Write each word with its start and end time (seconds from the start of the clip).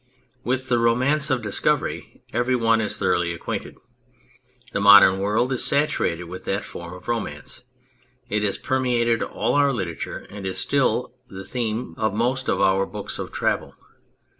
With 0.43 0.67
the 0.67 0.79
Romance 0.79 1.29
of 1.29 1.43
Discovery 1.43 2.23
every 2.33 2.55
one 2.55 2.81
is 2.81 2.97
thoroughly 2.97 3.33
acquainted. 3.35 3.77
The 4.71 4.79
modern 4.81 5.19
world 5.19 5.53
is 5.53 5.61
satur 5.63 6.05
ated 6.09 6.23
with 6.25 6.43
that 6.45 6.63
form 6.63 6.91
of 6.95 7.07
romance; 7.07 7.63
it 8.27 8.41
has 8.41 8.57
permeated 8.57 9.21
all 9.21 9.53
our 9.53 9.71
literature 9.71 10.25
and 10.31 10.43
is 10.47 10.57
still 10.57 11.13
the 11.27 11.45
theme 11.45 11.93
of 11.99 12.15
most 12.15 12.49
of 12.49 12.59
our 12.61 12.87
books 12.87 13.19
of 13.19 13.31
travel. 13.31 13.75